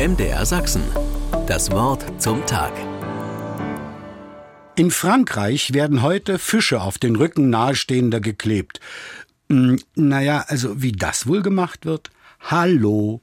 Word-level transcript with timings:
MDR 0.00 0.46
Sachsen. 0.46 0.82
Das 1.46 1.70
Wort 1.72 2.06
zum 2.16 2.46
Tag. 2.46 2.72
In 4.74 4.90
Frankreich 4.90 5.74
werden 5.74 6.00
heute 6.00 6.38
Fische 6.38 6.80
auf 6.80 6.96
den 6.96 7.16
Rücken 7.16 7.50
nahestehender 7.50 8.20
geklebt. 8.20 8.80
Hm, 9.50 9.78
naja, 9.94 10.46
also 10.48 10.80
wie 10.80 10.92
das 10.92 11.26
wohl 11.26 11.42
gemacht 11.42 11.84
wird? 11.84 12.08
Hallo. 12.40 13.20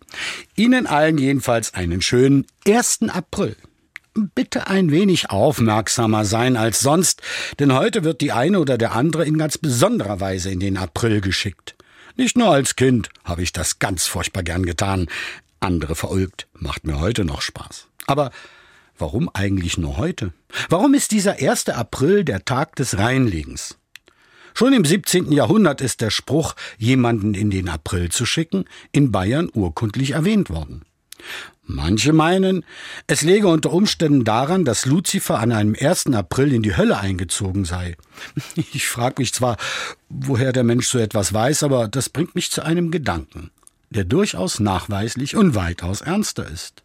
Ihnen 0.56 0.86
allen 0.86 1.18
jedenfalls 1.18 1.74
einen 1.74 2.04
schönen 2.04 2.46
1. 2.68 3.10
April. 3.10 3.56
Bitte 4.14 4.68
ein 4.68 4.92
wenig 4.92 5.32
aufmerksamer 5.32 6.26
sein 6.26 6.58
als 6.58 6.80
sonst, 6.82 7.24
denn 7.58 7.74
heute 7.74 8.04
wird 8.04 8.22
die 8.22 8.34
eine 8.34 8.60
oder 8.60 8.78
der 8.78 8.92
andere 8.92 9.26
in 9.26 9.40
ganz 9.40 9.58
besonderer 9.58 10.20
Weise 10.20 10.52
in 10.52 10.60
den 10.60 10.78
April 10.78 11.22
geschickt. 11.22 11.74
Nicht 12.18 12.38
nur 12.38 12.50
als 12.50 12.76
Kind 12.76 13.10
habe 13.24 13.42
ich 13.42 13.52
das 13.52 13.80
ganz 13.80 14.06
furchtbar 14.06 14.44
gern 14.44 14.66
getan. 14.66 15.08
Andere 15.60 15.96
verulgt. 15.96 16.48
Macht 16.54 16.86
mir 16.86 17.00
heute 17.00 17.26
noch 17.26 17.42
Spaß. 17.42 17.88
Aber 18.06 18.32
warum 18.98 19.30
eigentlich 19.34 19.78
nur 19.78 19.98
heute? 19.98 20.34
Warum 20.70 20.94
ist 20.94 21.12
dieser 21.12 21.34
1. 21.34 21.70
April 21.70 22.24
der 22.24 22.46
Tag 22.46 22.76
des 22.76 22.98
Reinlegens? 22.98 23.78
Schon 24.54 24.74
im 24.74 24.86
17. 24.86 25.32
Jahrhundert 25.32 25.82
ist 25.82 26.02
der 26.02 26.10
Spruch, 26.10 26.56
jemanden 26.80 27.36
in 27.36 27.52
den 27.52 27.70
April 27.70 28.10
zu 28.10 28.26
schicken, 28.26 28.66
in 28.92 29.12
Bayern 29.12 29.50
urkundlich 29.54 30.12
erwähnt 30.12 30.50
worden. 30.50 30.82
Manche 31.70 32.14
meinen, 32.14 32.64
es 33.08 33.24
läge 33.24 33.50
unter 33.50 33.74
Umständen 33.74 34.24
daran, 34.24 34.64
dass 34.64 34.86
Luzifer 34.86 35.40
an 35.40 35.52
einem 35.52 35.76
1. 35.80 36.08
April 36.08 36.54
in 36.54 36.64
die 36.64 36.78
Hölle 36.78 36.98
eingezogen 36.98 37.66
sei. 37.66 37.98
Ich 38.56 38.88
frage 38.88 39.16
mich 39.20 39.34
zwar, 39.34 39.58
woher 40.10 40.54
der 40.54 40.64
Mensch 40.64 40.88
so 40.88 40.98
etwas 40.98 41.34
weiß, 41.34 41.64
aber 41.64 41.88
das 41.88 42.10
bringt 42.10 42.36
mich 42.36 42.52
zu 42.52 42.64
einem 42.64 42.90
Gedanken, 42.90 43.52
der 43.90 44.04
durchaus 44.04 44.60
nachweislich 44.60 45.36
und 45.36 45.56
weitaus 45.56 46.02
ernster 46.02 46.48
ist. 46.48 46.84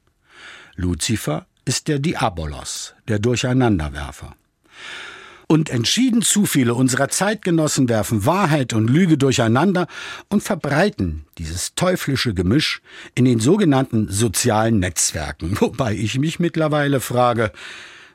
Luzifer 0.75 1.47
ist 1.65 1.89
der 1.89 1.99
Diabolos, 1.99 2.95
der 3.09 3.19
Durcheinanderwerfer 3.19 4.35
und 5.53 5.69
entschieden 5.69 6.23
zu 6.23 6.47
viele 6.47 6.75
unserer 6.75 7.11
Zeitgenossen 7.11 7.91
werfen 7.91 8.25
Wahrheit 8.25 8.73
und 8.73 8.89
Lüge 8.89 9.19
durcheinander 9.19 9.87
und 10.31 10.43
verbreiten 10.43 11.27
dieses 11.37 11.75
teuflische 11.75 12.33
Gemisch 12.33 12.81
in 13.15 13.27
den 13.27 13.39
sogenannten 13.39 14.09
sozialen 14.09 14.79
Netzwerken, 14.79 15.55
wobei 15.61 15.95
ich 15.95 16.19
mich 16.19 16.41
mittlerweile 16.41 17.01
frage, 17.01 17.53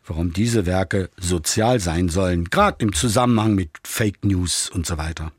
warum 0.04 0.34
diese 0.34 0.66
Werke 0.66 1.12
sozial 1.16 1.80
sein 1.80 2.10
sollen, 2.10 2.46
gerade 2.46 2.78
im 2.80 2.94
Zusammenhang 2.94 3.54
mit 3.54 3.70
Fake 3.84 4.26
News 4.26 4.72
und 4.72 4.88
so 4.88 4.98
weiter. 4.98 5.32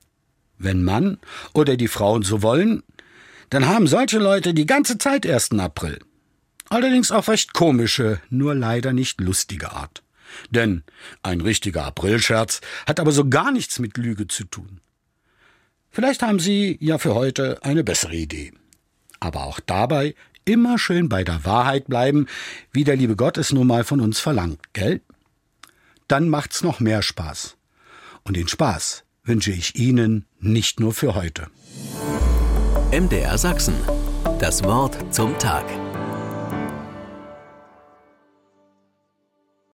Wenn 0.56 0.84
Mann 0.84 1.18
oder 1.52 1.76
die 1.76 1.88
Frauen 1.88 2.22
so 2.22 2.42
wollen, 2.42 2.84
dann 3.50 3.66
haben 3.66 3.86
solche 3.86 4.18
Leute 4.18 4.54
die 4.54 4.66
ganze 4.66 4.98
Zeit 4.98 5.26
1. 5.26 5.52
April. 5.52 5.98
Allerdings 6.68 7.10
auf 7.10 7.28
recht 7.28 7.54
komische, 7.54 8.20
nur 8.28 8.54
leider 8.54 8.92
nicht 8.92 9.20
lustige 9.20 9.72
Art. 9.72 10.02
Denn 10.50 10.82
ein 11.22 11.40
richtiger 11.40 11.84
Aprilscherz 11.84 12.60
hat 12.86 13.00
aber 13.00 13.12
so 13.12 13.28
gar 13.28 13.50
nichts 13.50 13.78
mit 13.78 13.96
Lüge 13.96 14.26
zu 14.26 14.44
tun. 14.44 14.80
Vielleicht 15.90 16.22
haben 16.22 16.38
Sie 16.38 16.76
ja 16.80 16.98
für 16.98 17.14
heute 17.14 17.62
eine 17.62 17.84
bessere 17.84 18.14
Idee. 18.14 18.52
Aber 19.20 19.44
auch 19.44 19.60
dabei 19.60 20.14
immer 20.44 20.78
schön 20.78 21.08
bei 21.08 21.24
der 21.24 21.44
Wahrheit 21.44 21.86
bleiben, 21.86 22.26
wie 22.72 22.84
der 22.84 22.96
liebe 22.96 23.16
Gott 23.16 23.38
es 23.38 23.52
nun 23.52 23.66
mal 23.66 23.84
von 23.84 24.00
uns 24.00 24.20
verlangt, 24.20 24.60
gell? 24.74 25.00
Dann 26.06 26.28
macht's 26.28 26.62
noch 26.62 26.80
mehr 26.80 27.02
Spaß. 27.02 27.56
Und 28.24 28.36
den 28.36 28.48
Spaß 28.48 29.04
wünsche 29.24 29.52
ich 29.52 29.76
Ihnen 29.76 30.26
nicht 30.40 30.80
nur 30.80 30.94
für 30.94 31.14
heute. 31.14 31.48
MDR 32.90 33.36
Sachsen. 33.36 33.74
Das 34.38 34.64
Wort 34.64 34.96
zum 35.10 35.36
Tag. 35.38 35.64